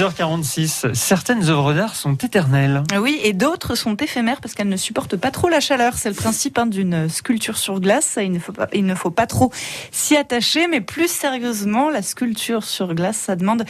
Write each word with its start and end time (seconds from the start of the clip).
6h46, 0.00 0.94
certaines 0.94 1.50
œuvres 1.50 1.74
d'art 1.74 1.94
sont 1.94 2.14
éternelles. 2.14 2.82
Oui, 2.98 3.20
et 3.22 3.34
d'autres 3.34 3.74
sont 3.74 3.96
éphémères 3.96 4.40
parce 4.40 4.54
qu'elles 4.54 4.70
ne 4.70 4.78
supportent 4.78 5.18
pas 5.18 5.30
trop 5.30 5.50
la 5.50 5.60
chaleur. 5.60 5.98
C'est 5.98 6.08
le 6.08 6.14
principe 6.14 6.56
hein, 6.56 6.64
d'une 6.64 7.10
sculpture 7.10 7.58
sur 7.58 7.80
glace. 7.80 8.16
Il 8.18 8.32
ne 8.32 8.38
faut 8.38 8.52
pas, 8.52 8.66
il 8.72 8.86
ne 8.86 8.94
faut 8.94 9.10
pas 9.10 9.26
trop 9.26 9.52
s'y 9.90 10.16
attacher, 10.16 10.68
mais 10.68 10.80
plus 10.80 11.10
sérieusement, 11.10 11.90
la 11.90 12.00
sculpture 12.00 12.64
sur 12.64 12.94
glace, 12.94 13.18
ça 13.18 13.36
demande 13.36 13.66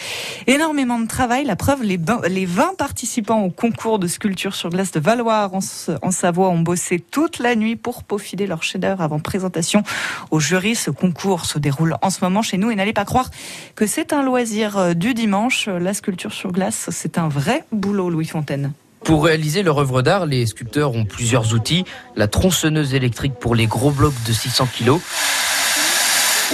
énormément 0.47 1.01
de 1.01 1.09
travail. 1.09 1.45
La 1.45 1.57
preuve, 1.57 1.83
les, 1.83 1.99
les 2.29 2.47
20 2.47 2.77
participants 2.79 3.43
au 3.43 3.51
concours 3.51 3.99
de 3.99 4.07
sculpture 4.07 4.55
sur 4.55 4.71
glace 4.71 4.93
de 4.93 5.01
Valoir 5.01 5.53
en, 5.53 5.59
en 6.03 6.11
Savoie 6.13 6.51
ont 6.51 6.61
bossé 6.61 7.01
toute 7.01 7.41
la 7.41 7.57
nuit 7.57 7.75
pour 7.75 8.05
peaufiner 8.05 8.47
leur 8.47 8.63
chef-d'œuvre 8.63 9.03
avant 9.03 9.19
présentation 9.19 9.83
au 10.31 10.39
jury. 10.39 10.77
Ce 10.77 10.93
concours 10.93 11.45
se 11.45 11.59
déroule 11.59 11.97
en 12.03 12.11
ce 12.11 12.23
moment 12.23 12.43
chez 12.43 12.57
nous 12.57 12.71
et 12.71 12.77
n'allez 12.77 12.93
pas 12.93 13.05
croire 13.05 13.31
que 13.75 13.89
c'est 13.89 14.13
un 14.13 14.23
loisir 14.23 14.79
euh, 14.79 14.95
du 14.95 15.13
dimanche. 15.13 15.67
La 15.67 15.93
sculpture 15.93 16.20
sur 16.29 16.53
glace, 16.53 16.89
c'est 16.91 17.17
un 17.17 17.29
vrai 17.29 17.65
boulot, 17.73 18.11
Louis 18.11 18.27
Fontaine. 18.27 18.73
Pour 19.05 19.25
réaliser 19.25 19.63
leur 19.63 19.79
œuvre 19.79 20.03
d'art, 20.03 20.27
les 20.27 20.45
sculpteurs 20.45 20.95
ont 20.95 21.07
plusieurs 21.07 21.55
outils. 21.55 21.85
La 22.17 22.29
tronçonneuse 22.29 22.95
électrique 22.95 23.35
pour 23.41 23.55
les 23.55 23.67
gros 23.67 23.91
blocs 23.91 24.23
de 24.27 24.33
600 24.33 24.69
kg 24.79 24.99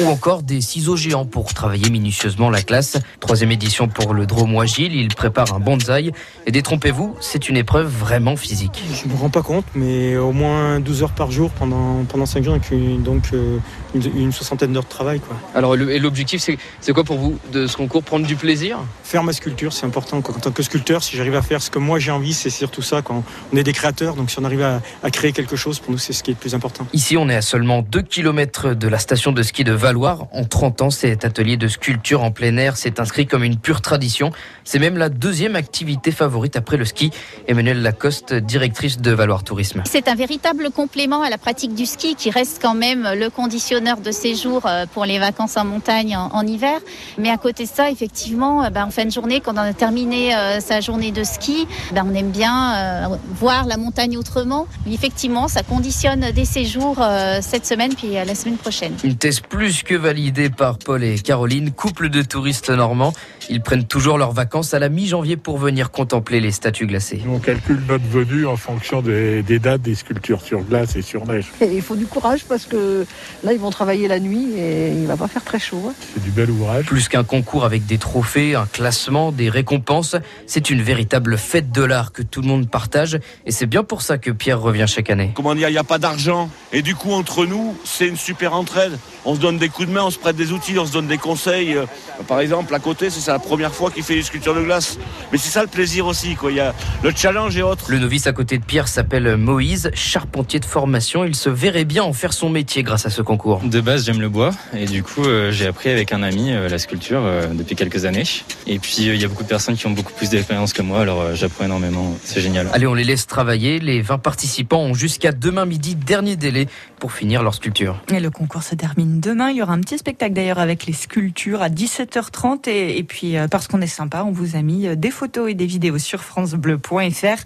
ou 0.00 0.06
encore 0.08 0.42
des 0.42 0.60
ciseaux 0.60 0.96
géants 0.96 1.24
pour 1.24 1.54
travailler 1.54 1.90
minutieusement 1.90 2.50
la 2.50 2.62
classe. 2.62 2.98
Troisième 3.20 3.50
édition 3.50 3.88
pour 3.88 4.14
le 4.14 4.26
Dromo 4.26 4.60
Agile, 4.60 4.94
il 4.94 5.08
prépare 5.08 5.54
un 5.54 5.60
bonsaï. 5.60 6.12
Et 6.46 6.50
détrompez-vous, 6.50 7.16
c'est 7.20 7.48
une 7.48 7.56
épreuve 7.56 7.86
vraiment 7.86 8.36
physique. 8.36 8.82
Je 8.92 9.08
ne 9.08 9.14
me 9.14 9.18
rends 9.18 9.30
pas 9.30 9.42
compte, 9.42 9.64
mais 9.74 10.16
au 10.16 10.32
moins 10.32 10.80
12 10.80 11.02
heures 11.02 11.12
par 11.12 11.30
jour 11.30 11.50
pendant, 11.50 12.04
pendant 12.04 12.26
5 12.26 12.44
jours, 12.44 12.58
donc 12.98 13.30
euh, 13.32 13.58
une, 13.94 14.32
soixantaine 14.32 14.72
d'heures 14.72 14.84
de 14.84 14.88
travail. 14.88 15.20
Quoi. 15.20 15.36
Alors 15.54 15.76
et 15.76 15.98
l'objectif, 15.98 16.46
c'est 16.80 16.92
quoi 16.92 17.04
pour 17.04 17.16
vous 17.18 17.38
de 17.52 17.66
ce 17.66 17.76
concours 17.76 18.02
Prendre 18.02 18.26
du 18.26 18.36
plaisir? 18.36 18.78
Faire 19.02 19.22
ma 19.22 19.32
sculpture, 19.32 19.72
c'est 19.72 19.86
important. 19.86 20.18
En 20.18 20.22
tant 20.22 20.50
que 20.50 20.62
sculpteur, 20.62 21.02
si 21.02 21.16
j'arrive 21.16 21.36
à 21.36 21.42
faire 21.42 21.62
ce 21.62 21.70
que 21.70 21.78
moi 21.78 21.98
j'ai 21.98 22.10
envie, 22.10 22.34
c'est 22.34 22.50
surtout 22.50 22.82
ça. 22.82 23.02
Quand 23.02 23.24
on 23.52 23.56
est 23.56 23.62
des 23.62 23.72
créateurs, 23.72 24.14
donc 24.14 24.30
si 24.30 24.38
on 24.38 24.44
arrive 24.44 24.62
à, 24.62 24.82
à 25.02 25.10
créer 25.10 25.32
quelque 25.32 25.56
chose, 25.56 25.78
pour 25.78 25.92
nous, 25.92 25.98
c'est 25.98 26.12
ce 26.12 26.22
qui 26.22 26.30
est 26.30 26.34
le 26.34 26.40
plus 26.40 26.54
important. 26.54 26.86
Ici, 26.92 27.16
on 27.16 27.28
est 27.28 27.36
à 27.36 27.42
seulement 27.42 27.82
2 27.82 28.02
km 28.02 28.74
de 28.74 28.88
la 28.88 28.98
station 28.98 29.32
de 29.32 29.42
ski 29.42 29.64
de 29.64 29.72
Valoir. 29.86 30.26
En 30.32 30.42
30 30.42 30.82
ans, 30.82 30.90
cet 30.90 31.24
atelier 31.24 31.56
de 31.56 31.68
sculpture 31.68 32.24
en 32.24 32.32
plein 32.32 32.56
air 32.56 32.76
s'est 32.76 32.98
inscrit 32.98 33.28
comme 33.28 33.44
une 33.44 33.56
pure 33.56 33.82
tradition. 33.82 34.32
C'est 34.64 34.80
même 34.80 34.98
la 34.98 35.08
deuxième 35.08 35.54
activité 35.54 36.10
favorite 36.10 36.56
après 36.56 36.76
le 36.76 36.84
ski. 36.84 37.12
Emmanuelle 37.46 37.82
Lacoste, 37.82 38.34
directrice 38.34 38.98
de 38.98 39.12
Valoir 39.12 39.44
Tourisme. 39.44 39.84
C'est 39.86 40.08
un 40.08 40.16
véritable 40.16 40.70
complément 40.72 41.22
à 41.22 41.30
la 41.30 41.38
pratique 41.38 41.72
du 41.72 41.86
ski 41.86 42.16
qui 42.16 42.30
reste 42.30 42.58
quand 42.60 42.74
même 42.74 43.08
le 43.14 43.30
conditionneur 43.30 43.98
de 43.98 44.10
séjour 44.10 44.66
euh, 44.66 44.86
pour 44.92 45.04
les 45.04 45.20
vacances 45.20 45.56
en 45.56 45.64
montagne 45.64 46.16
en, 46.16 46.44
hiver. 46.44 46.80
Mais 47.16 47.30
à 47.30 47.36
côté 47.36 47.62
de 47.62 47.68
ça, 47.68 47.88
effectivement, 47.88 48.64
euh, 48.64 48.70
ben, 48.70 48.86
en 48.86 48.90
fin 48.90 49.04
de 49.04 49.12
journée, 49.12 49.38
quand 49.38 49.54
on 49.54 49.58
a 49.58 49.72
terminé 49.72 50.34
euh, 50.34 50.58
sa 50.58 50.80
journée 50.80 51.12
de 51.12 51.22
ski, 51.22 51.68
ben, 51.92 52.04
on 52.10 52.14
aime 52.16 52.32
bien 52.32 53.08
voir 53.36 53.66
la 53.66 53.76
montagne 53.76 54.16
autrement. 54.16 54.66
Effectivement, 54.90 55.46
ça 55.46 55.62
conditionne 55.62 56.32
des 56.32 56.44
séjours 56.44 56.96
cette 57.40 57.66
semaine 57.66 57.94
puis 57.94 58.14
la 58.14 58.34
semaine 58.34 58.56
prochaine. 58.56 58.94
Une 59.04 59.14
thèse 59.14 59.38
plus 59.38 59.75
que 59.84 59.94
valide 59.94 60.26
idée 60.26 60.50
par 60.50 60.78
Paul 60.78 61.04
et 61.04 61.18
Caroline, 61.18 61.70
couple 61.70 62.08
de 62.08 62.20
touristes 62.22 62.70
normands. 62.70 63.12
Ils 63.48 63.60
prennent 63.60 63.86
toujours 63.86 64.18
leurs 64.18 64.32
vacances 64.32 64.74
à 64.74 64.80
la 64.80 64.88
mi-janvier 64.88 65.36
pour 65.36 65.56
venir 65.58 65.92
contempler 65.92 66.40
les 66.40 66.50
statues 66.50 66.86
glacées. 66.86 67.22
On 67.28 67.38
calcule 67.38 67.80
notre 67.88 68.04
venue 68.06 68.44
en 68.46 68.56
fonction 68.56 69.02
des, 69.02 69.42
dates 69.60 69.82
des 69.82 69.94
sculptures 69.94 70.40
sur 70.40 70.62
glace 70.62 70.96
et 70.96 71.02
sur 71.02 71.26
neige. 71.26 71.46
il 71.60 71.80
faut 71.80 71.94
du 71.94 72.06
courage 72.06 72.44
parce 72.44 72.64
que 72.64 73.06
là, 73.44 73.52
ils 73.52 73.60
vont 73.60 73.70
travailler 73.70 74.08
la 74.08 74.18
nuit 74.18 74.58
et 74.58 74.90
il 74.90 75.06
va 75.06 75.16
pas 75.16 75.28
faire 75.28 75.44
très 75.44 75.60
chaud. 75.60 75.84
Hein. 75.88 75.94
C'est 76.14 76.22
du 76.22 76.30
bel 76.30 76.50
ouvrage. 76.50 76.86
Plus 76.86 77.08
qu'un 77.08 77.24
concours 77.24 77.64
avec 77.64 77.86
des 77.86 77.98
trophées, 77.98 78.56
un 78.56 78.66
classement, 78.66 79.30
des 79.30 79.48
récompenses, 79.48 80.16
c'est 80.46 80.70
une 80.70 80.82
véritable 80.82 81.38
fête 81.38 81.70
de 81.70 81.84
l'art 81.84 82.12
que 82.12 82.22
tout 82.22 82.42
le 82.42 82.48
monde 82.48 82.68
partage 82.68 83.20
et 83.44 83.52
c'est 83.52 83.66
bien 83.66 83.84
pour 83.84 84.02
ça 84.02 84.18
que 84.18 84.32
Pierre 84.32 84.60
revient 84.60 84.86
chaque 84.88 85.10
année. 85.10 85.30
Comment 85.34 85.54
dire, 85.54 85.68
il 85.68 85.72
n'y 85.72 85.78
a 85.78 85.84
pas 85.84 85.98
d'argent 85.98 86.50
et 86.72 86.82
du 86.82 86.96
coup, 86.96 87.12
entre 87.12 87.46
nous, 87.46 87.76
c'est 87.84 88.08
une 88.08 88.16
super 88.16 88.54
entraide. 88.54 88.98
On 89.24 89.34
se 89.34 89.40
donne 89.40 89.58
des 89.58 89.65
coups 89.68 89.88
de 89.88 89.92
main, 89.92 90.04
on 90.04 90.10
se 90.10 90.18
prête 90.18 90.36
des 90.36 90.52
outils, 90.52 90.78
on 90.78 90.86
se 90.86 90.92
donne 90.92 91.06
des 91.06 91.18
conseils. 91.18 91.74
Euh, 91.74 91.84
par 92.26 92.40
exemple, 92.40 92.74
à 92.74 92.78
côté, 92.78 93.10
c'est 93.10 93.30
la 93.30 93.38
première 93.38 93.74
fois 93.74 93.90
qu'il 93.90 94.02
fait 94.02 94.14
des 94.14 94.22
sculptures 94.22 94.54
de 94.54 94.62
glace. 94.62 94.98
Mais 95.32 95.38
c'est 95.38 95.50
ça 95.50 95.62
le 95.62 95.68
plaisir 95.68 96.06
aussi. 96.06 96.34
Quoi. 96.34 96.50
Il 96.50 96.56
y 96.56 96.60
a 96.60 96.74
le 97.02 97.12
challenge 97.14 97.56
et 97.56 97.62
autres. 97.62 97.86
Le 97.88 97.98
novice 97.98 98.26
à 98.26 98.32
côté 98.32 98.58
de 98.58 98.64
Pierre 98.64 98.88
s'appelle 98.88 99.36
Moïse, 99.36 99.90
charpentier 99.94 100.60
de 100.60 100.64
formation. 100.64 101.24
Il 101.24 101.34
se 101.34 101.50
verrait 101.50 101.84
bien 101.84 102.02
en 102.02 102.12
faire 102.12 102.32
son 102.32 102.48
métier 102.48 102.82
grâce 102.82 103.06
à 103.06 103.10
ce 103.10 103.22
concours. 103.22 103.60
De 103.64 103.80
base, 103.80 104.06
j'aime 104.06 104.20
le 104.20 104.28
bois 104.28 104.50
et 104.74 104.86
du 104.86 105.02
coup, 105.02 105.24
euh, 105.24 105.50
j'ai 105.52 105.66
appris 105.66 105.90
avec 105.90 106.12
un 106.12 106.22
ami 106.22 106.52
euh, 106.52 106.68
la 106.68 106.78
sculpture 106.78 107.22
depuis 107.52 107.76
quelques 107.76 108.04
années. 108.04 108.24
Et 108.66 108.78
puis, 108.78 108.96
il 108.98 109.20
y 109.20 109.24
a 109.24 109.28
beaucoup 109.28 109.42
de 109.42 109.48
personnes 109.48 109.76
qui 109.76 109.86
ont 109.86 109.90
beaucoup 109.90 110.12
plus 110.12 110.30
d'expérience 110.30 110.72
que 110.72 110.82
moi, 110.82 111.00
alors 111.00 111.34
j'apprends 111.34 111.64
énormément. 111.64 112.16
C'est 112.24 112.40
génial. 112.40 112.68
Allez, 112.72 112.86
on 112.86 112.94
les 112.94 113.04
laisse 113.04 113.26
travailler. 113.26 113.78
Les 113.78 114.00
20 114.00 114.18
participants 114.18 114.80
ont 114.80 114.94
jusqu'à 114.94 115.32
demain 115.32 115.64
midi, 115.66 115.94
dernier 115.94 116.36
délai, 116.36 116.68
pour 116.98 117.12
finir 117.12 117.42
leur 117.42 117.54
sculpture. 117.54 118.02
Et 118.12 118.20
le 118.20 118.30
concours 118.30 118.62
se 118.62 118.74
termine 118.74 119.20
demain. 119.20 119.50
Il 119.56 119.60
y 119.60 119.62
aura 119.62 119.72
un 119.72 119.80
petit 119.80 119.96
spectacle 119.96 120.34
d'ailleurs 120.34 120.58
avec 120.58 120.84
les 120.84 120.92
sculptures 120.92 121.62
à 121.62 121.70
17h30. 121.70 122.68
Et, 122.68 123.02
puis, 123.04 123.38
euh, 123.38 123.48
parce 123.48 123.68
qu'on 123.68 123.80
est 123.80 123.86
sympa, 123.86 124.22
on 124.22 124.30
vous 124.30 124.54
a 124.54 124.60
mis 124.60 124.86
euh, 124.86 124.96
des 124.96 125.10
photos 125.10 125.50
et 125.50 125.54
des 125.54 125.64
vidéos 125.64 125.96
sur 125.96 126.22
FranceBleu.fr. 126.22 127.42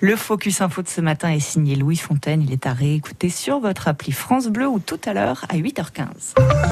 Le 0.00 0.16
Focus 0.16 0.62
Info 0.62 0.80
de 0.80 0.88
ce 0.88 1.02
matin 1.02 1.28
est 1.28 1.38
signé 1.38 1.76
Louis 1.76 1.96
Fontaine. 1.96 2.40
Il 2.40 2.50
est 2.50 2.64
à 2.64 2.72
réécouter 2.72 3.28
sur 3.28 3.60
votre 3.60 3.88
appli 3.88 4.10
France 4.10 4.46
Bleu 4.46 4.68
ou 4.68 4.78
tout 4.78 5.00
à 5.04 5.12
l'heure 5.12 5.44
à 5.50 5.56
8h15. 5.56 6.60